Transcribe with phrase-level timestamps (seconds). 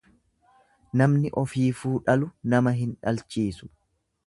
[1.01, 3.71] Namni Ofiifuu dhalu nama hin dhalchiisu.